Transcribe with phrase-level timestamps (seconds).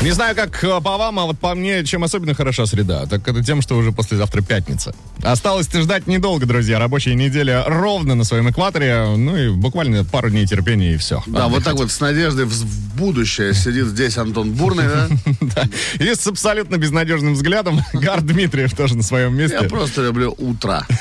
[0.00, 3.26] Не знаю, как э, по вам, а вот по мне, чем особенно хороша среда, так
[3.26, 4.94] это тем, что уже послезавтра пятница.
[5.24, 6.78] Осталось ждать недолго, друзья.
[6.78, 9.16] Рабочая неделя ровно на своем экваторе.
[9.16, 11.20] Ну и буквально пару дней терпения и все.
[11.26, 15.08] Да, вот так вот с надеждой в будущее сидит здесь Антон Бурный, да?
[15.40, 15.64] Да.
[15.98, 19.58] И с абсолютно безнадежным взглядом Гар Дмитриев тоже на своем месте.
[19.60, 20.86] Я просто люблю утро.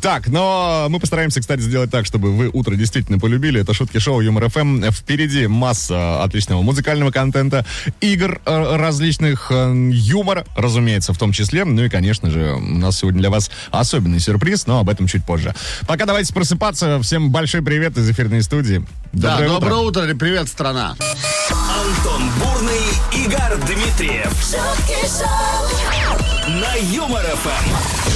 [0.00, 3.60] Так, но мы постараемся, кстати, сделать так, чтобы вы утро действительно полюбили.
[3.60, 4.90] Это шутки шоу Юмор ФМ.
[4.90, 7.51] Впереди масса отличного музыкального контента,
[8.00, 11.64] игр э, различных, э, юмора, разумеется, в том числе.
[11.64, 15.24] Ну и, конечно же, у нас сегодня для вас особенный сюрприз, но об этом чуть
[15.24, 15.54] позже.
[15.86, 17.00] Пока давайте просыпаться.
[17.02, 18.84] Всем большой привет из эфирной студии.
[19.12, 19.60] Да, Доброе утро.
[19.60, 20.96] доброе утро, привет, страна.
[21.50, 24.32] Антон Бурный, Игорь Дмитриев
[26.48, 28.11] на Юмор ФМ.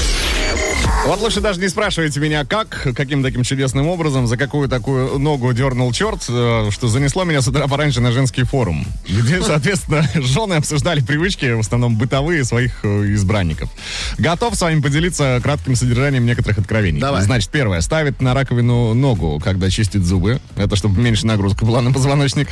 [1.06, 5.52] Вот лучше даже не спрашивайте меня, как, каким таким чудесным образом, за какую такую ногу
[5.52, 10.54] дернул черт, э, что занесло меня с утра пораньше на женский форум, где, соответственно, жены
[10.54, 13.70] обсуждали привычки, в основном бытовые, своих э, избранников.
[14.18, 17.00] Готов с вами поделиться кратким содержанием некоторых откровений.
[17.00, 17.22] Давай.
[17.22, 17.82] Значит, первое.
[17.82, 20.40] Ставит на раковину ногу, когда чистит зубы.
[20.56, 22.48] Это чтобы меньше нагрузка была на позвоночник.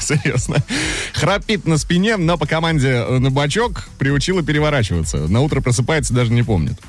[0.00, 0.56] Серьезно?
[1.12, 5.18] Храпит на спине, но по команде э, на бочок приучила переворачиваться.
[5.28, 6.80] На утро просыпается, даже не помнит.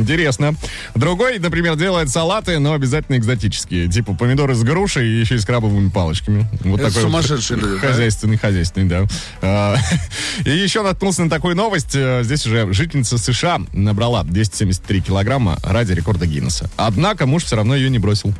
[0.00, 0.54] Интересно.
[0.94, 3.88] Другой, например, делает салаты, но обязательно экзотические.
[3.88, 6.46] Типа помидоры с грушей и еще и с крабовыми палочками.
[6.64, 7.88] Вот Это такой вот сумасшедшие люди, да?
[7.88, 8.88] Хозяйственный, хозяйственный,
[9.40, 9.76] да.
[10.44, 11.94] И еще наткнулся на такую новость.
[11.94, 16.70] Э, Здесь уже жительница США набрала 273 килограмма ради рекорда Гиннесса.
[16.76, 18.34] Однако муж все равно ее не бросил.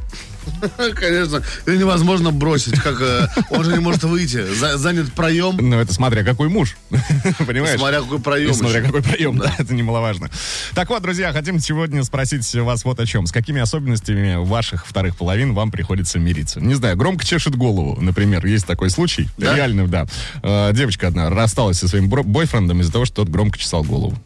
[0.94, 4.44] Конечно, ее невозможно бросить, как э, он же не может выйти.
[4.54, 6.76] За- занят проем, Ну, это смотря какой муж.
[7.46, 7.78] Понимаешь?
[7.78, 8.54] смотря какой проем.
[8.54, 9.54] Смотря какой прием, да.
[9.58, 10.30] это немаловажно.
[10.74, 13.26] Так вот, друзья, хотим сегодня спросить вас вот о чем.
[13.26, 16.60] С какими особенностями ваших вторых половин вам приходится мириться?
[16.60, 19.28] Не знаю, громко чешет голову, например, есть такой случай.
[19.38, 19.54] Да?
[19.56, 20.06] Реально, да.
[20.42, 24.16] Э, Девочка одна рассталась со своим бойфрендом из-за того, что тот громко чесал голову.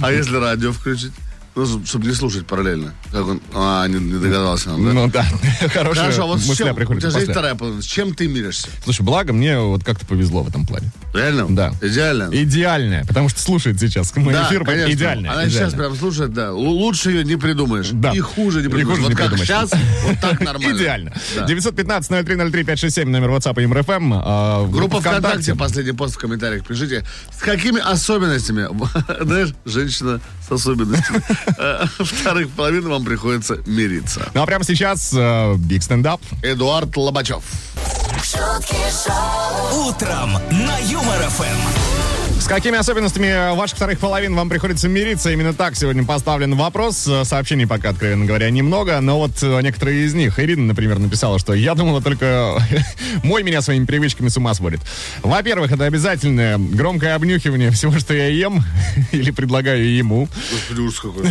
[0.00, 1.12] А если радио включить?
[1.58, 2.94] Ну, чтобы не слушать параллельно.
[3.10, 3.40] Как он...
[3.52, 4.72] А, не, не догадался.
[4.74, 4.92] он, да?
[4.92, 5.22] Ну да,
[5.74, 7.82] хорошая Хорошо, а вот мысля чем, у приходит тебя же есть вторая половина.
[7.82, 8.68] С чем ты миришься?
[8.84, 10.92] Слушай, благо мне вот как-то повезло в этом плане.
[11.12, 11.46] Реально?
[11.48, 11.72] Да.
[11.82, 12.28] Идеально?
[12.32, 14.64] Идеальная, потому что слушает сейчас мой да, эфир.
[14.64, 14.92] конечно.
[14.92, 15.32] Идеальная.
[15.32, 15.78] Она сейчас идеальная.
[15.78, 16.52] прям слушает, да.
[16.52, 17.88] Лучше ее не придумаешь.
[17.92, 18.12] Да.
[18.12, 18.88] И хуже не И придумаешь.
[18.88, 19.48] хуже вот не как придумаешь.
[19.48, 19.72] сейчас,
[20.04, 20.76] вот так нормально.
[20.76, 21.12] Идеально.
[21.34, 21.46] Да.
[21.46, 24.12] 915-0303-567, номер WhatsApp Юмор ФМ.
[24.14, 27.04] а, Группа ВКонтакте, последний пост в комментариях пишите.
[27.36, 28.68] С какими особенностями,
[29.24, 31.22] знаешь, женщина с особенностями,
[31.58, 34.30] э, вторых половин вам приходится мириться.
[34.34, 35.14] Ну а прямо сейчас
[35.58, 36.20] Биг стендап.
[36.42, 37.42] Эдуард Лобачев.
[39.72, 42.17] Утром на Юмор ФМ.
[42.40, 45.30] С какими особенностями ваших вторых половин вам приходится мириться?
[45.30, 46.96] Именно так сегодня поставлен вопрос.
[47.24, 50.38] Сообщений пока, откровенно говоря, немного, но вот э, некоторые из них.
[50.38, 52.58] Ирина, например, написала, что я думала только
[53.24, 54.80] мой меня своими привычками с ума сводит.
[55.22, 58.64] Во-первых, это обязательное громкое обнюхивание всего, что я ем
[59.12, 60.28] или предлагаю ему.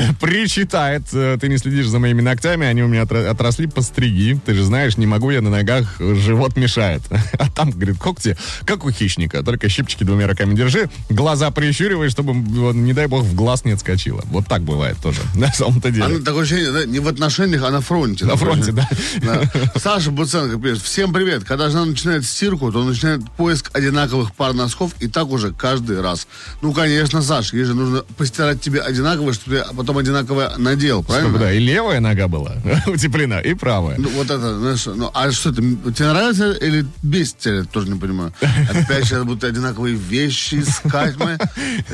[0.22, 4.40] Причитает, э, ты не следишь за моими ногтями, они у меня отросли по стриги.
[4.46, 7.02] Ты же знаешь, не могу я на ногах, э, живот мешает.
[7.40, 12.34] А там, говорит, когти, как у хищника, только щипчики двумя руками держи, глаза прищуривай, чтобы,
[12.34, 14.22] не дай бог, в глаз не отскочило.
[14.26, 16.06] Вот так бывает тоже, на самом-то деле.
[16.06, 18.26] Она такое ощущение, да, не в отношениях, а на фронте.
[18.26, 18.90] На фронте, да.
[19.22, 19.52] Да.
[19.76, 20.82] Саша Буценко пишет.
[20.84, 21.44] Всем привет.
[21.44, 26.28] Когда жена начинает стирку, то начинает поиск одинаковых пар носков, и так уже каждый раз.
[26.62, 31.30] Ну, конечно, Саша, ей же нужно постирать тебе одинаковое, чтобы ты потом одинаковое надел, правильно?
[31.30, 32.56] Чтобы, да, и левая нога была
[32.88, 33.98] утеплена, и правая.
[33.98, 37.90] Ну, вот это, знаешь, ну, а что это, тебе нравится или бесит тебя, я тоже
[37.90, 38.34] не понимаю.
[38.70, 41.34] Опять сейчас будут одинаковые вещи искать мы.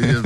[0.04, 0.24] Их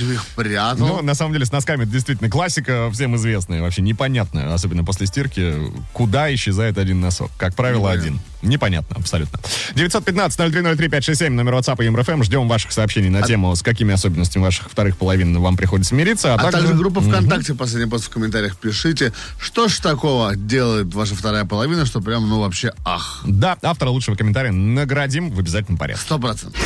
[0.00, 1.02] Ну, прятал.
[1.02, 5.54] на самом деле, с носками это действительно классика, всем известная, вообще непонятная, особенно после стирки,
[5.92, 7.30] куда исчезает один носок.
[7.36, 8.20] Как правило, один.
[8.42, 9.40] Непонятно, абсолютно.
[9.74, 12.22] 915-0303-567, номер WhatsApp и МРФМ.
[12.22, 16.34] Ждем ваших сообщений на тему, с какими особенностями ваших вторых половин вам приходится мириться.
[16.34, 21.16] А, А также группа ВКонтакте, последний пост в комментариях пишите, что ж такого делает ваша
[21.16, 26.02] вторая половина, что прям, ну, вообще, ах, Да, автора лучшего комментария наградим в обязательном порядке.
[26.04, 26.60] сто процентов.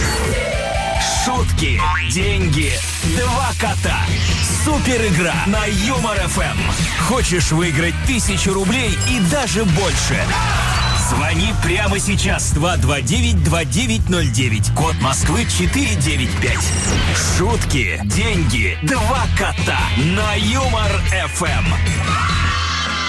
[1.25, 1.81] Шутки,
[2.11, 2.73] деньги,
[3.17, 4.01] два кота.
[4.65, 6.59] Супер игра на Юмор ФМ.
[7.07, 10.21] Хочешь выиграть тысячу рублей и даже больше?
[11.09, 14.75] Звони прямо сейчас 229-2909.
[14.75, 16.59] Код Москвы 495.
[17.39, 20.91] Шутки, деньги, два кота на Юмор
[21.35, 22.52] ФМ.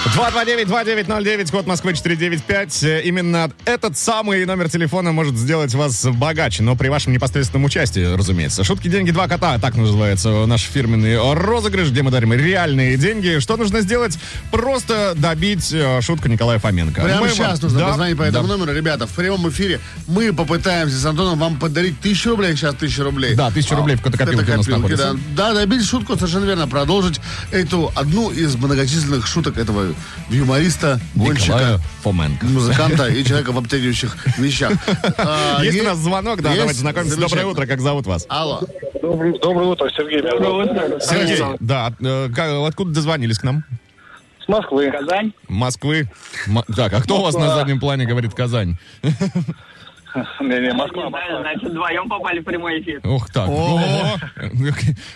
[0.04, 2.82] 229-2909, код Москвы 495.
[2.84, 8.14] Э, Именно этот самый номер телефона может сделать вас богаче, но при вашем непосредственном участии,
[8.14, 8.64] разумеется.
[8.64, 13.38] Шутки, деньги, два кота, так называется наш фирменный розыгрыш, где мы дарим реальные деньги.
[13.40, 14.18] Что нужно сделать?
[14.52, 17.00] Просто добить э, шутку Николая Фоменко.
[17.00, 18.56] Прямо Мы сейчас вам- нужно Да, позвонить по этому да.
[18.56, 18.76] номеру.
[18.76, 22.54] Ребята, в прямом эфире мы попытаемся с Антоном вам подарить тысячу рублей.
[22.56, 23.34] Сейчас тысяча рублей.
[23.34, 25.14] Да, 1000 рублей в котокопилке у нас находится.
[25.34, 25.52] да.
[25.52, 26.68] да, добить шутку, совершенно верно.
[26.68, 27.20] Продолжить
[27.50, 29.93] эту одну из многочисленных шуток этого
[30.30, 32.46] юмориста, гонщика, Фоменко.
[32.46, 34.72] музыканта и человека в обтягивающих вещах.
[35.18, 37.16] А, Есть у нас звонок, да, давайте знакомимся.
[37.16, 38.26] Доброе утро, как зовут вас?
[38.28, 38.60] Алло.
[39.02, 40.22] Доброе, утро, Сергей.
[40.22, 41.00] Доброе утро.
[41.00, 43.64] Сергей, да, э, откуда дозвонились к нам?
[44.44, 44.90] С Москвы.
[44.90, 45.32] Казань.
[45.48, 46.10] Москвы.
[46.46, 48.76] М- так, а кто у вас на заднем плане говорит Казань?
[50.14, 51.40] Не, не, Москва, Москва.
[51.40, 53.00] Значит, вдвоем попали в прямой эфир.
[53.04, 53.48] Ух так.
[53.48, 53.80] О.
[53.80, 54.18] О.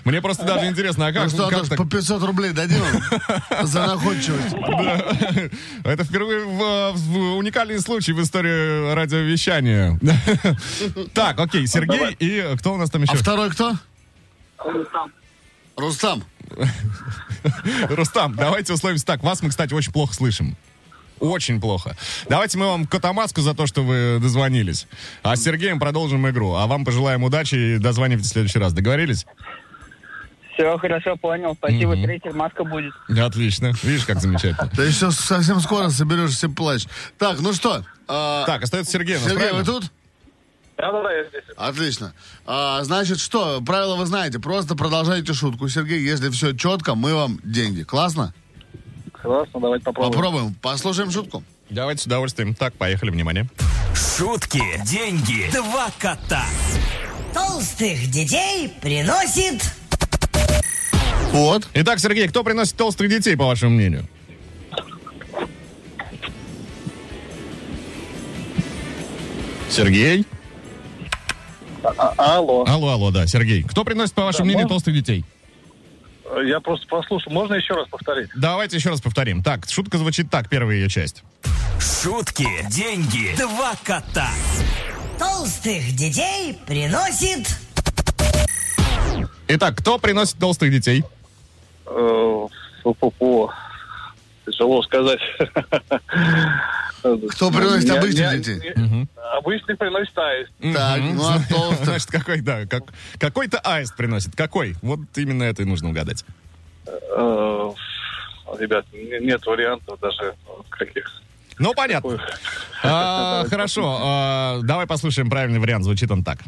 [0.04, 2.82] Мне просто даже интересно, а Ну как, что, по 500 рублей дадим
[3.62, 4.56] за находчивость?
[5.84, 6.44] Это впервые
[7.36, 9.98] уникальный случай в истории радиовещания.
[11.14, 13.16] Так, окей, Сергей и кто у нас там А еще?
[13.16, 13.74] второй кто?
[14.58, 15.12] Рустам.
[15.76, 16.24] Рустам.
[17.90, 19.22] Рустам, давайте условимся так.
[19.22, 20.56] Вас мы, кстати, очень плохо слышим.
[21.20, 21.96] Очень плохо.
[22.28, 24.86] Давайте мы вам котомаску за то, что вы дозвонились.
[25.22, 26.54] А с Сергеем продолжим игру.
[26.54, 28.72] А вам пожелаем удачи и дозванивайтесь в следующий раз.
[28.72, 29.26] Договорились?
[30.54, 31.54] Все хорошо, понял.
[31.54, 32.04] Спасибо, Мгм.
[32.04, 32.92] третья маска будет.
[33.16, 33.72] Отлично.
[33.84, 34.68] Видишь, как замечательно.
[34.74, 36.86] Ты еще совсем скоро соберешься плачь.
[37.16, 37.84] Так, ну что?
[38.08, 39.16] а, Так, остается Сергей.
[39.16, 39.84] у нас, Сергей, вы тут?
[40.76, 41.42] Да, да, да, я здесь.
[41.56, 42.12] Отлично.
[42.46, 43.60] А, значит, что?
[43.60, 44.38] Правила вы знаете.
[44.40, 45.68] Просто продолжайте шутку.
[45.68, 47.82] Сергей, если все четко, мы вам деньги.
[47.84, 48.32] Классно?
[49.22, 50.12] Классно, давайте попробуем.
[50.12, 50.54] Попробуем.
[50.62, 51.42] Послушаем шутку.
[51.70, 52.54] Давайте с удовольствием.
[52.54, 53.48] Так, поехали, внимание.
[53.94, 56.44] Шутки, деньги, два кота.
[57.34, 59.62] Толстых детей приносит...
[61.32, 61.68] Вот.
[61.74, 64.08] Итак, Сергей, кто приносит толстых детей, по вашему мнению?
[69.68, 70.24] Сергей?
[71.82, 73.62] А- алло, Алло, алло, да, Сергей.
[73.62, 74.74] Кто приносит, по вашему Да, мнению, можно?
[74.74, 75.24] толстых детей?
[76.44, 77.32] Я просто послушал.
[77.32, 78.30] Можно еще раз повторить?
[78.34, 79.42] Давайте еще раз повторим.
[79.42, 81.22] Так, шутка звучит так, первая ее часть.
[81.80, 84.28] Шутки, деньги, два кота.
[85.18, 87.48] Толстых детей приносит...
[89.48, 91.02] Итак, кто приносит толстых детей?
[91.86, 92.46] Э,
[92.82, 93.50] фу-фу-фу.
[94.44, 95.20] Тяжело сказать.
[97.02, 98.74] Кто приносит Я- обычных я- детей?
[99.38, 100.50] Обычных приносит аист.
[100.74, 101.84] Так, ну а толстых?
[101.84, 102.84] Значит, какой, да, как,
[103.18, 104.34] какой-то аист приносит.
[104.34, 104.74] Какой?
[104.82, 106.24] Вот именно это и нужно угадать.
[106.86, 107.70] Э,
[108.58, 110.34] Ребят, не- нет вариантов даже
[110.70, 111.20] каких.
[111.58, 112.18] Ну, понятно.
[112.82, 115.84] А, хорошо, а, давай послушаем правильный вариант.
[115.84, 116.38] Звучит он так.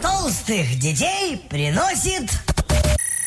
[0.00, 2.30] Толстых детей приносит...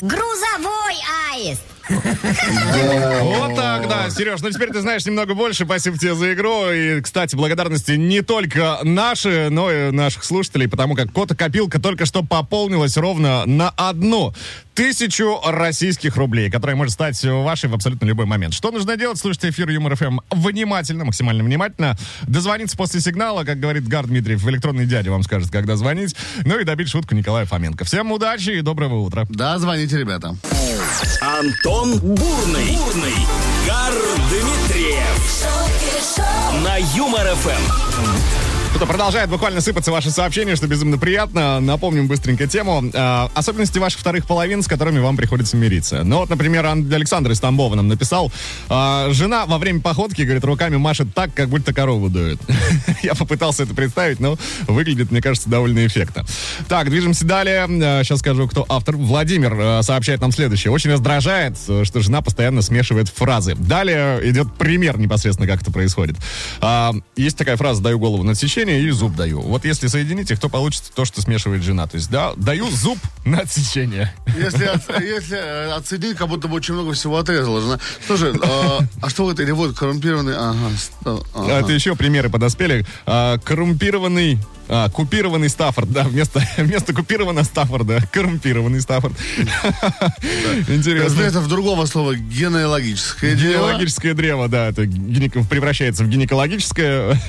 [0.01, 0.95] Грузовой
[1.33, 1.63] аист.
[1.89, 4.41] Вот так, да, Сереж.
[4.41, 5.65] Ну теперь ты знаешь немного больше.
[5.65, 6.71] Спасибо тебе за игру.
[6.71, 12.23] И, кстати, благодарности не только наши, но и наших слушателей, потому как кота-копилка только что
[12.23, 14.33] пополнилась ровно на одну
[14.73, 18.53] тысячу российских рублей, которая может стать вашей в абсолютно любой момент.
[18.53, 19.17] Что нужно делать?
[19.17, 21.95] Слушайте эфир Юмор ФМ внимательно, максимально внимательно.
[22.23, 26.15] Дозвониться после сигнала, как говорит Гар Дмитриев, в электронный дядя вам скажет, когда звонить.
[26.43, 27.85] Ну и добить шутку Николая Фоменко.
[27.85, 29.25] Всем удачи и доброго утра.
[29.29, 30.35] Да, звоните, ребята.
[31.21, 32.77] Антон Бурный.
[32.77, 33.27] Бурный.
[33.65, 33.93] Гар
[34.29, 35.45] Дмитриев.
[36.63, 37.27] На Юмор
[38.75, 38.79] ФМ.
[38.79, 41.61] Кто-то продолжает буквально сыпаться ваши сообщения, что безумно приятно.
[41.61, 42.83] Напомним быстренько тему.
[42.93, 46.03] Э, особенности ваших вторых половин, с которыми вам приходится мириться.
[46.03, 48.33] Ну вот, например, Ан- Александр из Тамбова нам написал.
[48.69, 52.39] э, жена во время походки, говорит, руками машет так, как будто корову дует.
[53.01, 56.25] Я попытался это представить, но выглядит, мне кажется, довольно эффектно.
[56.67, 57.67] Так, движемся далее.
[57.69, 58.97] Э, сейчас скажу, кто автор.
[58.97, 60.71] Владимир э, сообщает нам следующее.
[60.71, 63.55] Очень раздражает, э, что жена постоянно смешивает фразы.
[63.55, 66.17] Далее идет пример непосредственно, как это происходит.
[67.15, 69.41] Есть такая фраза «даю голову на отсечение» и «зуб даю».
[69.41, 71.87] Вот если соединить их, то получится то, что смешивает жена.
[71.87, 74.13] То есть, да, даю зуб на отсечение.
[74.37, 77.79] Если, от- если э, отсоединить, как будто бы очень много всего отрезала жена.
[78.05, 79.43] Слушай, э, а что это?
[79.43, 80.35] Или вот коррумпированный...
[80.35, 80.69] Ага,
[81.33, 81.51] ага.
[81.59, 82.85] Это еще примеры подоспели.
[83.05, 89.15] А, коррумпированный а, купированный Стаффорд, да, вместо, вместо купированного Стаффорда, коррумпированный Стаффорд.
[90.67, 91.21] Интересно.
[91.21, 93.67] Это в другого слова генеалогическое дело.
[93.67, 94.83] Генеалогическое древо, да, это
[95.49, 97.19] превращается в гинекологическое.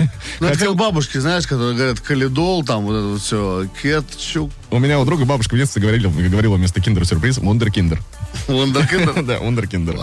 [0.40, 4.52] Ну, это как бабушки, знаешь, которые говорят калидол, там вот это вот все, кетчуп.
[4.70, 8.00] У меня у друга бабушка в детстве говорила, говорила вместо киндер-сюрприз мундер-киндер.
[8.46, 9.22] Вундеркиндер?
[9.26, 9.98] Да, Ундеркиндер.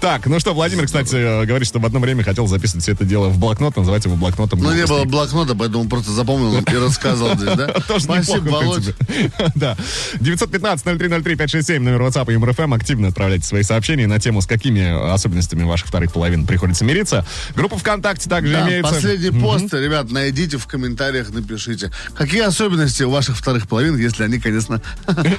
[0.00, 3.04] Так, ну что, Владимир, кстати, э, говорит, что в одно время хотел записывать все это
[3.04, 4.60] дело в блокнот, называть его блокнотом.
[4.60, 7.66] Ну, не было блокнота, поэтому просто запомнил и рассказал здесь, да?
[7.88, 8.94] Тоже Спасибо, Володь.
[9.54, 9.76] Да.
[10.20, 12.74] 915-0303-567, номер WhatsApp и МРФМ.
[12.74, 17.26] Активно отправляйте свои сообщения на тему, с какими особенностями ваших вторых половин приходится мириться.
[17.54, 18.92] Группа ВКонтакте также имеется.
[18.94, 21.90] последний пост, ребят, найдите в комментариях, напишите.
[22.14, 24.80] Какие особенности у ваших вторых половин, если они, конечно,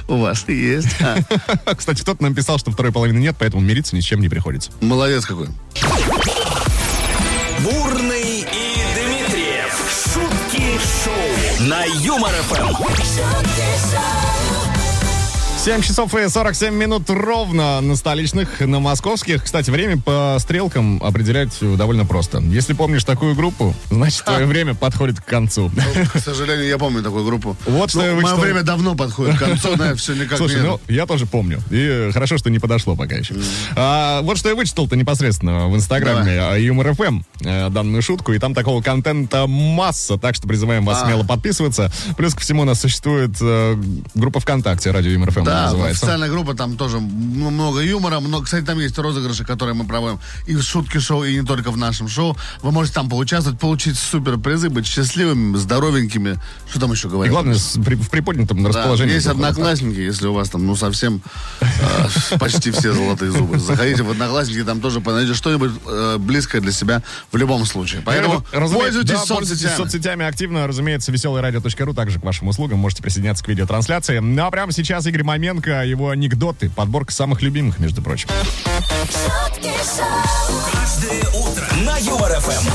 [0.08, 0.96] у вас есть.
[1.84, 4.70] Кстати, кто-то нам писал, что второй половины нет, поэтому мириться ни с чем не приходится.
[4.80, 5.48] Молодец какой.
[7.58, 9.74] Бурный и Дмитриев.
[10.14, 12.72] Шутки шоу на Юмор ФМ.
[15.64, 19.44] 7 часов и 47 минут ровно на столичных, на московских.
[19.44, 22.40] Кстати, время по стрелкам определять довольно просто.
[22.40, 25.70] Если помнишь такую группу, значит, твое время подходит к концу.
[25.74, 27.56] Ну, К сожалению, я помню такую группу.
[27.64, 28.40] Вот что Ну, я Мое вычитал.
[28.40, 31.62] время давно подходит к концу, да, все никак Слушай, ну, я тоже помню.
[31.70, 33.34] И хорошо, что не подошло пока еще.
[33.74, 38.38] А, вот что я вычитал-то непосредственно в Инстаграме а, Юмор ФМ, э, данную шутку, и
[38.38, 41.06] там такого контента масса, так что призываем вас А.
[41.06, 41.90] смело подписываться.
[42.18, 43.82] Плюс ко всему у нас существует э,
[44.14, 46.04] группа ВКонтакте, радио Юмор ФМ Да, называется.
[46.04, 48.20] официальная группа, там тоже много юмора.
[48.20, 51.70] Много, кстати, там есть розыгрыши, которые мы проводим и в шутки шоу, и не только
[51.70, 52.36] в нашем шоу.
[52.62, 56.38] Вы можете там поучаствовать, получить супер призы, быть счастливыми, здоровенькими.
[56.70, 57.32] Что там еще И говорить?
[57.32, 59.14] главное, с- при- в приподнятом Да, расположении.
[59.14, 61.22] есть одноклассники, если у вас там, ну, совсем
[61.60, 61.66] э,
[62.38, 63.58] почти все золотые зубы.
[63.58, 68.02] Заходите в одноклассники, там тоже найдете что-нибудь э, близкое для себя в любом случае.
[68.04, 69.76] Поэтому пользуйтесь да, пользуйтесь соцсетями.
[69.76, 70.66] соцсетями активно.
[70.66, 72.78] Разумеется, веселорадио.ру также к вашим услугам.
[72.78, 74.18] Можете присоединяться к видеотрансляции.
[74.18, 78.30] Ну а прямо сейчас Игорь Маменко, его анекдоты, подборка самых любимых, между прочим.
[80.72, 82.66] Каждое утро на Юмор ФМ.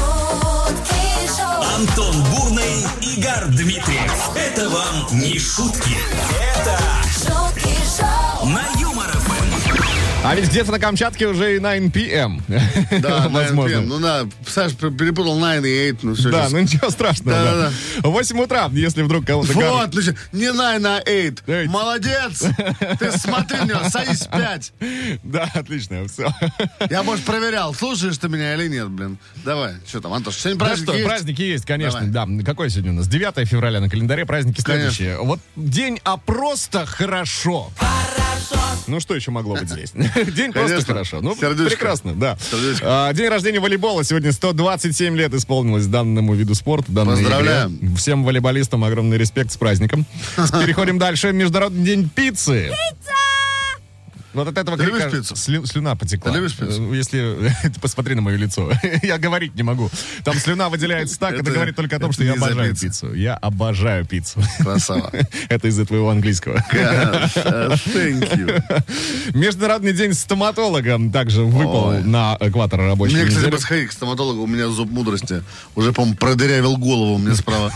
[1.75, 4.29] Антон Бурный, Игорь Дмитриев.
[4.35, 5.97] Это вам не шутки.
[6.61, 6.79] Это
[8.45, 8.78] Юмор ФМ.
[10.29, 12.39] А ведь где-то на Камчатке уже и 9 p.m.
[12.47, 13.31] Да, возможно.
[13.31, 13.81] возможно.
[13.81, 16.29] Ну да, Саш перепутал 9 и 8, ну все.
[16.29, 17.31] Да, ну ничего страшного.
[17.31, 17.71] Да,
[18.03, 18.07] да.
[18.07, 19.51] 8 утра, если вдруг кого-то...
[19.53, 20.01] Вот, ну,
[20.33, 21.03] не 9, а 8.
[21.07, 21.65] Eight.
[21.65, 22.45] Молодец!
[22.99, 24.73] Ты смотри на него, садись 5.
[25.23, 26.31] Да, отлично, все.
[26.91, 29.17] Я, может, проверял, слушаешь ты меня или нет, блин.
[29.43, 31.07] Давай, что там, Антош, сегодня Да праздник что, есть?
[31.07, 32.37] праздники есть, конечно, Давай.
[32.37, 32.43] да.
[32.43, 33.07] Какой сегодня у нас?
[33.07, 34.91] 9 февраля на календаре, праздники Конечно.
[34.91, 35.23] следующие.
[35.23, 37.71] Вот день, а просто хорошо.
[38.87, 39.93] Ну, что еще могло быть здесь?
[40.35, 40.93] День просто Конечно.
[40.93, 41.19] хорошо.
[41.21, 41.69] Ну, Сердючка.
[41.69, 42.37] прекрасно, да.
[42.81, 44.03] А, День рождения волейбола.
[44.03, 47.75] Сегодня 127 лет исполнилось данному виду спорта, данной Поздравляем.
[47.77, 47.95] игре.
[47.95, 50.05] Всем волейболистам огромный респект с праздником.
[50.37, 51.31] Переходим дальше.
[51.31, 52.71] Международный день пиццы.
[54.33, 55.35] Вот от этого Ты крика пиццу?
[55.35, 56.31] слю- слюна потекла.
[56.31, 56.93] Ты любишь пиццу?
[56.93, 57.47] Э, Если
[57.81, 58.71] посмотри на мое лицо,
[59.03, 59.89] я говорить не могу.
[60.23, 63.13] Там слюна выделяется так, это, Это- говорит только о том, что я обожаю пиццу.
[63.13, 64.41] Я обожаю пиццу.
[64.59, 65.11] Красава.
[65.49, 66.63] Это из-за твоего английского.
[66.71, 69.33] Uh, Thank you.
[69.33, 72.03] Международный день стоматолога также выпал Ой.
[72.03, 73.51] на экватор рабочей Мне, кстати, недели.
[73.55, 75.43] бы сходить к стоматологу, у меня зуб мудрости
[75.75, 77.73] уже, по-моему, продырявил голову мне справа.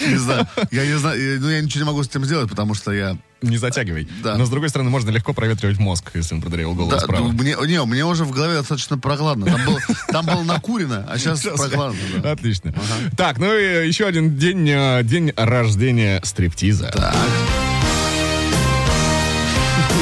[0.00, 2.92] Не знаю, я не знаю, ну я ничего не могу с этим сделать, потому что
[2.92, 3.16] я...
[3.42, 4.06] Не затягивай.
[4.22, 4.36] Да.
[4.36, 7.28] Но с другой стороны, можно легко проветривать мозг, если он продырявил голову Да, справа.
[7.28, 9.46] мне, не, мне уже в голове достаточно прохладно.
[9.46, 9.78] Там, был,
[10.08, 11.98] там было накурено, а сейчас прохладно.
[12.22, 12.32] да.
[12.32, 12.74] Отлично.
[13.16, 16.90] Так, ну и еще один день, э, день рождения стриптиза.
[16.94, 17.14] Так.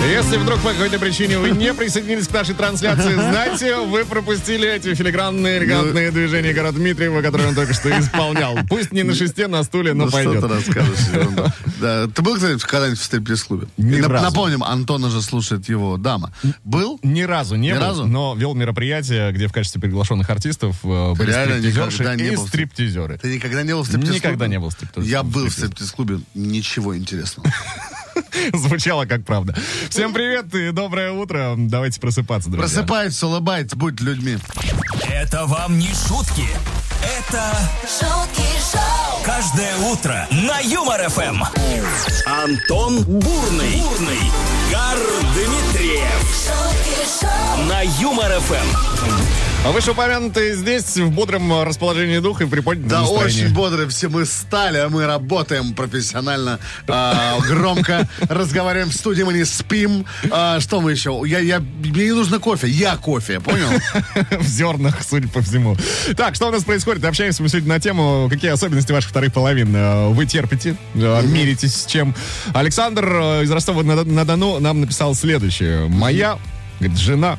[0.07, 4.95] Если вдруг по какой-то причине вы не присоединились к нашей трансляции, знайте, вы пропустили эти
[4.95, 8.57] филигранные, элегантные движения Гора Дмитриева, которые он только что исполнял.
[8.69, 10.41] Пусть не на шесте, на стуле, но Ну, что пойдет.
[10.41, 11.09] ты рассказываешь?
[11.13, 11.45] ерунду.
[11.81, 13.67] Да, ты был, кстати, когда-нибудь в стриптиз-клубе?
[13.77, 14.25] Разу.
[14.25, 16.33] Напомним, Антона же слушает его дама.
[16.65, 16.99] Был?
[17.03, 18.07] Ни разу не Ни был, разу?
[18.07, 23.19] но вел мероприятие, где в качестве приглашенных артистов э, были стриптизерши и стриптизеры.
[23.19, 24.17] Ты никогда не был в стриптиз-клубе?
[24.19, 25.65] Никогда не был в стриптиз- Я был в стриптиз.
[25.89, 26.21] стриптиз-клубе.
[26.35, 27.51] Ничего интересного.
[28.55, 29.55] Звучало как правда.
[29.89, 31.55] Всем привет и доброе утро.
[31.57, 32.83] Давайте просыпаться, друзья.
[32.83, 34.39] Просыпайтесь, улыбайтесь, будь людьми.
[35.09, 36.47] Это вам не шутки.
[37.03, 37.57] Это
[39.25, 41.43] каждое утро на Юмор ФМ.
[42.27, 43.81] Антон Бурный.
[43.81, 44.33] Бурный.
[44.71, 44.99] Гар
[45.35, 46.49] Дмитриев.
[47.69, 49.48] На Юмор ФМ.
[49.65, 53.45] А вышеупомянутые здесь в бодром расположении духа и приподнятом Да, настроении.
[53.45, 59.35] очень бодрые все мы стали, а мы работаем профессионально, а, громко, разговариваем в студии, мы
[59.35, 60.07] не спим.
[60.31, 61.21] А, что мы еще?
[61.27, 63.69] Я, я, мне не нужно кофе, я кофе, понял?
[64.31, 65.77] в зернах, судя по всему.
[66.17, 67.05] Так, что у нас происходит?
[67.05, 71.75] Общаемся мы сегодня на тему, какие особенности ваших вторых половин э, вы терпите, э, миритесь
[71.83, 72.15] с чем.
[72.55, 75.89] Александр э, из Ростова-на-Дону нам написал следующее.
[75.89, 76.39] Моя,
[76.81, 77.39] говорит, жена,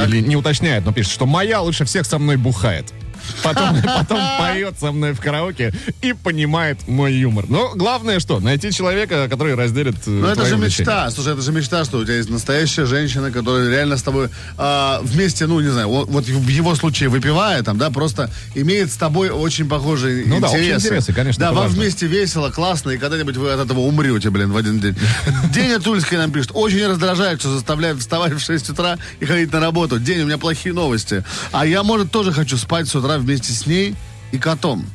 [0.00, 0.08] Так.
[0.08, 2.92] или не уточняет, но пишет, что моя лучше всех со мной бухает.
[3.42, 7.46] Потом, потом поет со мной в караоке и понимает мой юмор.
[7.48, 8.40] Но главное что?
[8.40, 11.10] Найти человека, который разделит э, Ну, это же мечта.
[11.10, 15.00] Слушай, это же мечта, что у тебя есть настоящая женщина, которая реально с тобой а,
[15.02, 18.96] вместе, ну, не знаю, вот, вот в его случае выпивая, там, да, просто имеет с
[18.96, 20.86] тобой очень похожие Ну да, общие интересы.
[20.88, 21.80] интересы, конечно, Да, вам важно.
[21.80, 24.96] вместе весело, классно, и когда-нибудь вы от этого умрете, блин, в один день.
[25.52, 29.60] День Тульский нам пишет, очень раздражает, что заставляет вставать в 6 утра и ходить на
[29.60, 29.98] работу.
[29.98, 31.24] День, у меня плохие новости.
[31.52, 33.94] А я, может, тоже хочу спать с утра вместе с ней
[34.32, 34.86] и котом.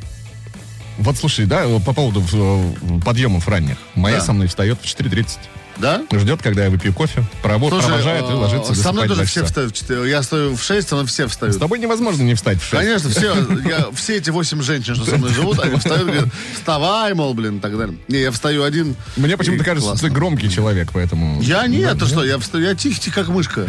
[1.00, 3.78] Вот слушай, да, по поводу э, подъемов ранних.
[3.96, 4.24] Моя Да.
[4.26, 5.38] со мной встает в 4.30.
[5.78, 6.04] Да?
[6.12, 9.72] Ждет, когда я выпью кофе, провод, Слушай, провожает и ложится Со мной тоже все встают
[9.72, 10.10] в 4.
[10.10, 11.56] Я стою в 6, но все встают.
[11.56, 12.72] С тобой невозможно не встать в 6.
[12.72, 13.36] Конечно, все,
[13.68, 17.34] я, все эти восемь женщин, что со мной живут, они встают и говорят, вставай, мол,
[17.34, 17.98] блин, и так далее.
[18.08, 18.96] Не, я встаю один.
[19.18, 20.08] Мне почему-то и кажется, классно.
[20.08, 21.42] что ты громкий человек, поэтому...
[21.42, 23.66] Я нет, ты что, я встаю, я тихий, как мышка.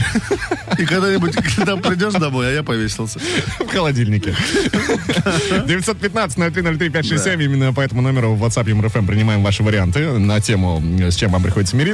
[0.78, 3.18] И когда-нибудь, когда придешь домой, а я повесился.
[3.58, 4.37] в холодильнике.
[5.66, 7.44] 915-0303-567.
[7.44, 11.42] Именно по этому номеру в WhatsApp МРФМ принимаем ваши варианты на тему, с чем вам
[11.42, 11.94] приходится мириться.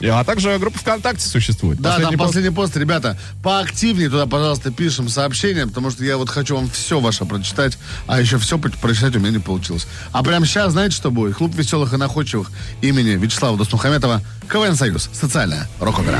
[0.00, 1.80] И- А также группа ВКонтакте существует.
[1.80, 6.16] Да, Последний там пост- последний пост, ребята, поактивнее туда, пожалуйста, пишем сообщения, потому что я
[6.16, 9.86] вот хочу вам все ваше прочитать, а еще все про- прочитать у меня не получилось.
[10.10, 11.36] А прямо сейчас, знаете, что будет?
[11.36, 16.18] Клуб веселых и находчивых имени Вячеслава Досмухаметова, КВН Союз, социальная рок-опера.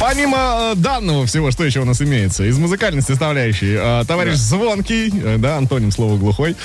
[0.00, 5.10] Помимо э, данного всего, что еще у нас имеется, из музыкальной составляющей, э, товарищ Звонкий,
[5.22, 6.56] э, да, антоним слова глухой,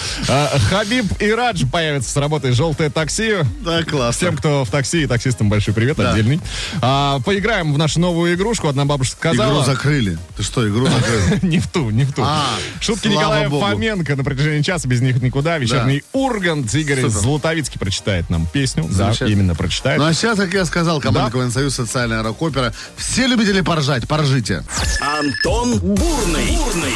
[0.69, 3.36] Хабиб и Радж появятся с работой «Желтое такси».
[3.62, 4.12] Да, классно.
[4.12, 6.12] Всем, кто в такси, и таксистам большой привет, Да.
[6.12, 6.41] отдельный.
[6.81, 8.67] А, поиграем в нашу новую игрушку.
[8.67, 9.53] Одна бабушка сказала...
[9.53, 10.17] Игру закрыли.
[10.36, 11.39] Ты что, игру закрыли?
[11.45, 12.24] Не в ту, не в ту.
[12.25, 12.45] А,
[12.81, 13.50] Шутки Николая.
[13.50, 15.57] Фоменко на протяжении часа, без них никуда.
[15.57, 16.74] Вечерний Ургант.
[16.74, 17.07] Игорь.
[17.07, 18.86] Златовицкий прочитает нам песню.
[18.89, 20.00] Да, именно прочитает.
[20.00, 21.39] Ну а сейчас, как я сказал, команда Да.
[21.39, 22.74] КВН Союз, социальная рок-опера.
[22.98, 24.63] Все любители поржать, поржите.
[25.01, 26.57] Антон Бурный.
[26.57, 26.95] Бурный.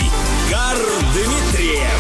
[0.50, 0.78] Гар
[1.14, 1.92] Дмитриев.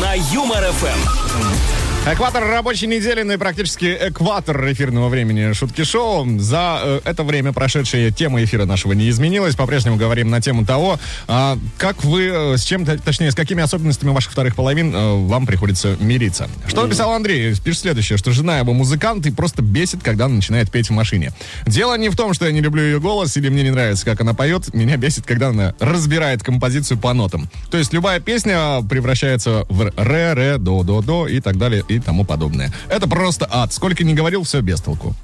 [0.00, 1.75] На Юмор ФМ.
[2.08, 6.24] Экватор рабочей недели, ну и практически экватор эфирного времени шутки шоу.
[6.38, 9.56] За э, это время прошедшая тема эфира нашего не изменилась.
[9.56, 14.10] По-прежнему говорим на тему того, а, как вы, э, с чем, точнее, с какими особенностями
[14.10, 16.48] ваших вторых половин э, вам приходится мириться.
[16.68, 17.52] Что написал Андрей?
[17.56, 21.32] Пишет следующее, что жена его музыкант и просто бесит, когда она начинает петь в машине.
[21.66, 24.20] Дело не в том, что я не люблю ее голос или мне не нравится, как
[24.20, 24.72] она поет.
[24.72, 27.48] Меня бесит, когда она разбирает композицию по нотам.
[27.68, 31.95] То есть любая песня превращается в ре, ре, до, до, до и так далее и
[32.04, 32.72] тому подобное.
[32.88, 33.72] Это просто ад.
[33.72, 35.14] Сколько не говорил, все без толку.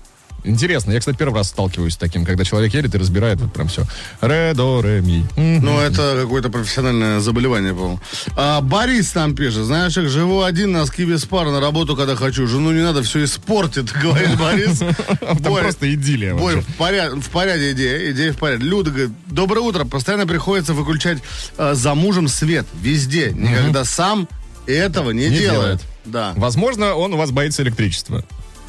[0.45, 3.69] Интересно, я, кстати, первый раз сталкиваюсь с таким, когда человек едет и разбирает вот прям
[3.69, 3.85] все.
[4.21, 5.25] Ре, до, ре, ми.
[5.37, 8.01] Ну, это какое-то профессиональное заболевание, по-моему.
[8.37, 12.49] А, Борис там пишет, знаешь, как живу один, носки без пар на работу, когда хочу.
[12.49, 14.79] Жену не надо, все испортит, говорит Борис.
[15.21, 16.61] Там просто идиллия вообще.
[16.61, 18.65] в порядке, идея, идея в порядке.
[18.65, 21.19] Люда говорит, доброе утро, постоянно приходится выключать
[21.57, 23.31] э, за мужем свет везде.
[23.31, 24.29] Никогда сам
[24.67, 25.53] этого не, Не делает.
[25.53, 25.81] делает.
[26.05, 26.33] Да.
[26.37, 28.25] Возможно, он у вас боится электричества.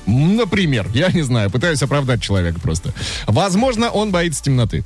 [0.05, 2.93] Например, я не знаю, пытаюсь оправдать человека просто.
[3.25, 4.83] Возможно, он боится темноты.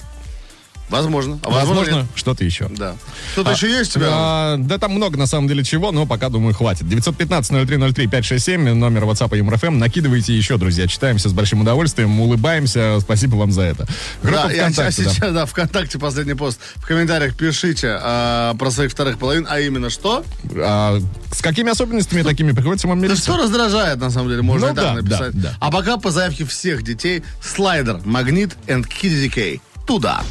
[0.89, 1.37] Возможно.
[1.43, 2.05] А Возможно, нет.
[2.15, 2.67] что-то еще.
[2.69, 2.95] Да.
[3.33, 4.07] Что-то еще есть у тебя?
[4.11, 6.85] А, да там много, на самом деле, чего, но пока, думаю, хватит.
[6.85, 9.77] 915-0303-567, номер WhatsApp и МРФМ.
[9.77, 10.87] Накидывайте еще, друзья.
[10.87, 12.99] Читаем все с большим удовольствием, улыбаемся.
[13.01, 13.85] Спасибо вам за это.
[14.23, 15.09] Группа Да, я ВКонтакте, да.
[15.11, 16.59] сейчас, да, ВКонтакте последний пост.
[16.75, 20.23] В комментариях пишите а, про своих вторых половин, а именно что?
[20.55, 20.99] А,
[21.31, 23.23] с какими особенностями такими приходится вам Да мириться?
[23.23, 25.33] что раздражает, на самом деле, можно Ну и так да, написать.
[25.33, 25.57] да, да.
[25.59, 29.61] А пока по заявке всех детей, слайдер, магнит and Kitty Decay.
[29.87, 30.21] Туда.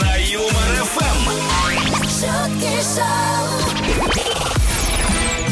[0.00, 1.30] На Юмор ФМ.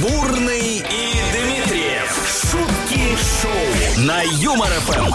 [0.02, 2.10] Бурный и Дмитриев.
[2.50, 4.04] Шутки шоу.
[4.04, 5.06] На Юмор ФМ.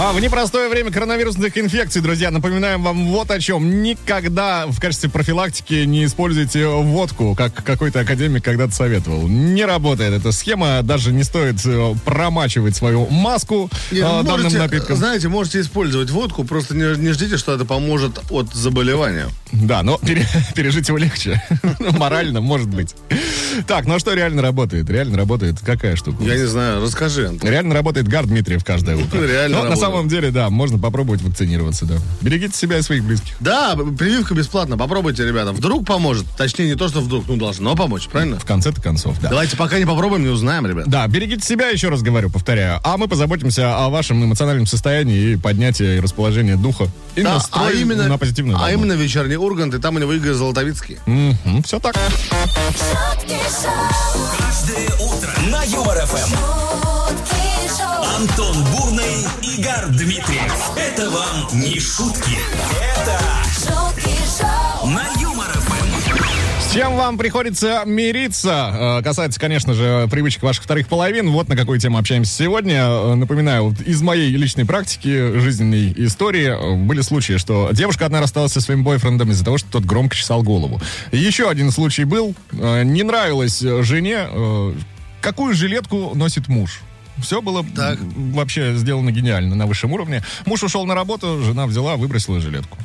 [0.00, 3.82] А, в непростое время коронавирусных инфекций, друзья, напоминаем вам вот о чем.
[3.82, 9.26] Никогда в качестве профилактики не используйте водку, как какой-то академик когда-то советовал.
[9.26, 14.42] Не работает эта схема, даже не стоит э, промачивать свою маску Не, э, ну, данным
[14.44, 14.96] можете, напитком.
[14.96, 19.26] знаете, можете использовать водку, просто не, не ждите, что это поможет от заболевания.
[19.52, 21.42] Да, но пере- пережить его легче.
[21.78, 22.94] Морально, может быть.
[23.66, 24.88] Так, ну а что реально работает?
[24.90, 26.22] Реально работает какая штука?
[26.22, 27.48] Я не знаю, расскажи, Антон.
[27.50, 29.18] Реально работает Гар Дмитриев каждое утро.
[29.26, 29.78] Реально Но на работает.
[29.80, 31.96] самом деле, да, можно попробовать вакцинироваться, да.
[32.20, 33.34] Берегите себя и своих близких.
[33.40, 35.52] Да, прививка бесплатно, попробуйте, ребята.
[35.52, 36.26] Вдруг поможет.
[36.36, 38.38] Точнее, не то, что вдруг, ну, должно помочь, правильно?
[38.38, 39.28] В конце-то концов, да.
[39.30, 40.86] Давайте пока не попробуем, не узнаем, ребят.
[40.86, 42.80] Да, берегите себя, еще раз говорю, повторяю.
[42.84, 46.88] А мы позаботимся о вашем эмоциональном состоянии и поднятии и расположении духа.
[47.16, 50.32] И Да, а именно, на позитивную а именно вечерний Ургант, и там у него Игорь
[50.32, 50.98] Золотовицкий.
[51.06, 51.96] Мгм, все так.
[54.38, 56.34] Каждое утро на Юмор ФМ.
[58.16, 60.70] Антон Бурный, Игорь Дмитриев.
[60.76, 62.36] Это вам не шутки.
[63.00, 63.20] Это
[63.54, 64.86] шутки шоу,
[66.78, 68.98] чем вам приходится мириться?
[69.00, 71.30] Э, Касается, конечно же, привычек ваших вторых половин.
[71.32, 72.84] Вот на какую тему общаемся сегодня.
[72.84, 78.20] Э, Напоминаю, вот из моей личной практики, жизненной истории, э, были случаи, что девушка одна
[78.20, 80.80] рассталась со своим бойфрендом из-за того, что тот громко чесал голову.
[81.10, 82.36] Еще один случай был.
[82.52, 84.28] Не нравилось жене,
[85.20, 86.82] какую жилетку носит муж.
[87.20, 87.98] Все было Так.
[88.14, 90.22] вообще сделано гениально на высшем уровне.
[90.46, 92.78] Муж ушел на работу, жена взяла, выбросила жилетку.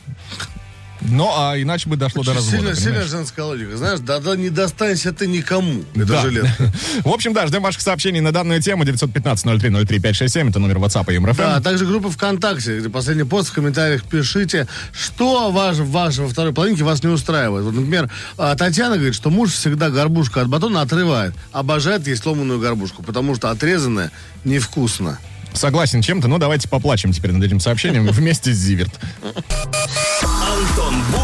[1.10, 2.58] Ну, а иначе бы дошло до Очень развода.
[2.58, 3.78] сильно, сильно женская логика.
[3.78, 5.84] Знаешь, да, да не достанься ты никому.
[5.96, 6.22] Это Да.
[6.22, 6.72] жилетка.
[7.04, 8.84] В общем, да, ждем ваших сообщений на данную тему.
[8.84, 11.38] 915-0303-567, это номер WhatsApp и МРФМ.
[11.38, 16.28] Да, а также группа ВКонтакте, где последний пост в комментариях пишите, что ваш, ваш во
[16.28, 17.66] второй половинке вас не устраивает.
[17.66, 21.34] Вот, например, а, Татьяна говорит, что муж всегда горбушку от батона отрывает.
[21.52, 24.12] Обожает есть сломанную горбушку, потому что отрезанная
[24.46, 25.20] невкусно.
[25.54, 29.00] Согласен чем-то, но давайте поплачем теперь над этим сообщением вместе с Зиверт.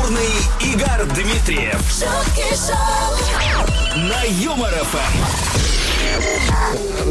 [0.09, 0.27] Бурный,
[0.61, 1.79] Игорь Дмитриев.
[1.91, 5.68] шутки шоу, На Юмор ФМ.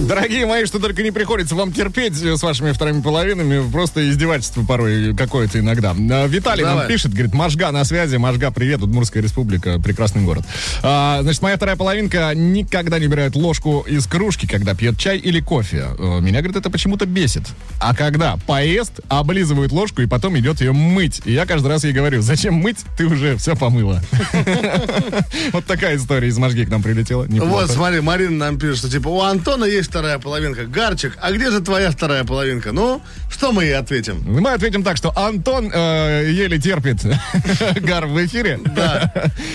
[0.03, 3.68] Дорогие мои, что только не приходится вам терпеть с вашими вторыми половинами.
[3.71, 5.90] Просто издевательство порой какое-то иногда.
[5.90, 6.88] А, Виталий нам Давай.
[6.88, 10.44] пишет, говорит, Можга на связи, Можга, привет, Удмурская республика, прекрасный город.
[10.83, 15.40] А, значит, моя вторая половинка никогда не убирает ложку из кружки, когда пьет чай или
[15.40, 15.88] кофе.
[15.99, 17.42] Э, Меня, говорит, это почему-то бесит.
[17.81, 21.23] А когда поест, облизывает ложку и потом идет ее мыть.
[21.25, 24.01] И я каждый раз ей говорю, зачем мыть, ты уже все помыла.
[25.53, 27.27] Вот такая история из Можги к нам прилетела.
[27.29, 30.64] Вот, смотри, Марина нам пишет, что типа у Антона есть вторая половинка.
[30.66, 32.72] Гарчик, а где же твоя вторая половинка?
[32.72, 34.20] Ну, что мы ей ответим?
[34.26, 36.98] Мы ответим так, что Антон э, еле терпит
[37.80, 38.58] гар в эфире.
[38.74, 39.12] Да.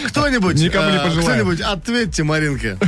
[0.08, 1.26] Кто-нибудь, Никому не э, пожелаем.
[1.46, 2.78] кто-нибудь ответьте Маринке.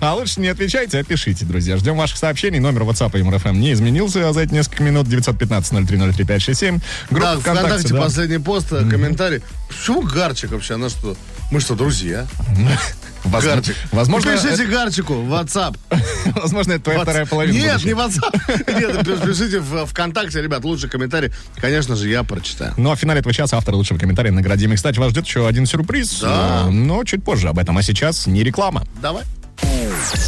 [0.00, 1.76] А лучше не отвечайте, а пишите, друзья.
[1.78, 2.58] Ждем ваших сообщений.
[2.58, 5.06] Номер WhatsApp и МРФМ не изменился за эти несколько минут.
[5.08, 6.80] 915-0303-567.
[7.10, 8.00] Группа Да, ВКонтакте, да.
[8.02, 9.40] последний пост, э, комментарий.
[9.68, 10.74] Почему Гарчик вообще?
[10.74, 11.16] Она что?
[11.50, 12.26] Мы что, друзья?
[13.28, 13.76] Воз- Гарчик.
[13.92, 15.76] Возможно, Пишите это- Гарчику в WhatsApp.
[16.42, 17.54] возможно, это твоя Ватс- вторая половина.
[17.56, 17.88] Нет, будущего.
[17.88, 18.80] не WhatsApp.
[18.80, 21.30] Нет, пиш- пишите в ВКонтакте, ребят, лучший комментарий.
[21.60, 22.74] Конечно же, я прочитаю.
[22.76, 24.72] Ну, а в финале этого часа автор лучшего комментария наградим.
[24.72, 26.20] И, кстати, вас ждет еще один сюрприз.
[26.20, 26.64] Да.
[26.66, 27.76] Э, Но чуть позже об этом.
[27.78, 28.84] А сейчас не реклама.
[29.00, 29.24] Давай.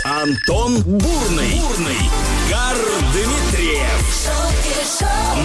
[0.04, 1.60] Антон Бурный.
[1.60, 1.98] Бурный.
[2.50, 2.76] Гар
[3.12, 4.28] Дмитриев.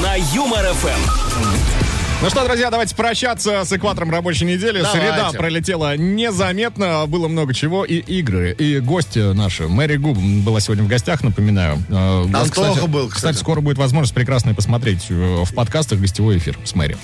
[0.01, 1.82] На Юмор ФМ.
[2.23, 4.81] Ну что, друзья, давайте прощаться с экватором рабочей недели.
[4.81, 4.97] Давайте.
[4.97, 9.67] Среда пролетела незаметно, было много чего, и игры, и гости наши.
[9.67, 11.83] Мэри Губ была сегодня в гостях, напоминаю.
[11.89, 13.35] Антоха был, кстати.
[13.35, 16.95] скоро будет возможность прекрасной посмотреть э, в подкастах гостевой эфир с Мэри.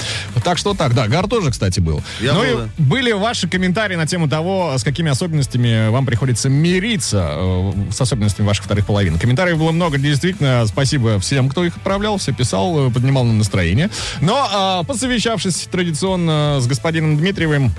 [0.42, 2.02] Так что так, да, Гар тоже, кстати, был.
[2.22, 2.70] Я ну был, и да.
[2.78, 8.48] были ваши комментарии на тему того, с какими особенностями вам приходится мириться, э, с особенностями
[8.48, 9.20] ваших вторых половин.
[9.20, 13.90] Комментариев было много, действительно, спасибо всем, кто их отправлял, все писал, э, поднимал нам настроение.
[14.22, 17.72] Но, а, посовещавшись традиционно с господином Дмитриевым,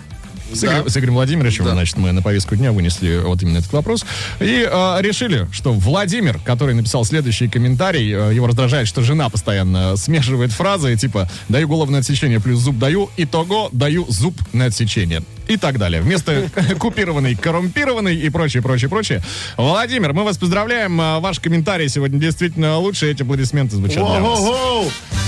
[0.52, 0.66] с, Да.
[0.68, 1.72] Игорем, с Игорем Владимировичем, Да.
[1.72, 4.04] значит, мы на повестку дня вынесли вот именно этот вопрос.
[4.40, 9.96] И э, решили, что Владимир, который написал следующий комментарий, э, его раздражает, что жена постоянно
[9.96, 15.22] смешивает фразы, типа «даю голову на отсечение плюс зуб даю», итого «даю зуб на отсечение».
[15.48, 16.00] И так далее.
[16.00, 19.20] Вместо купированный, коррумпированный и прочее, прочее, прочее.
[19.56, 21.00] Владимир, мы вас поздравляем.
[21.00, 23.10] Э, Ваш комментарий сегодня действительно лучше.
[23.10, 24.40] Эти аплодисменты звучат для вас.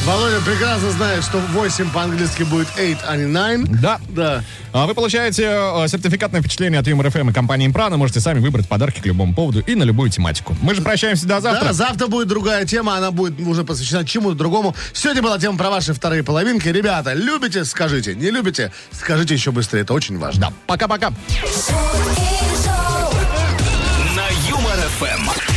[0.04, 3.32] Володя прекрасно знает, что 8 по-английски будет 8, а не
[3.66, 3.80] 9.
[3.80, 4.00] Да.
[4.08, 4.44] Да.
[4.72, 7.98] А Вы получаете э, сертификат на впечатление от Юмор ФМ и компании Импрана.
[7.98, 10.56] Можете сами выбрать подарки к любому поводу и на любую тематику.
[10.62, 11.66] Мы же прощаемся до завтра.
[11.66, 14.74] Да, завтра будет другая тема, она будет уже посвящена чему-то другому.
[14.94, 16.66] Сегодня была тема про ваши вторые половинки.
[16.68, 18.14] Ребята, любите, скажите.
[18.14, 19.82] Не любите, скажите еще быстрее.
[19.82, 20.46] Это очень важно.
[20.46, 20.52] Да.
[20.66, 21.10] Пока-пока.
[24.16, 25.51] На Юмор ФМ.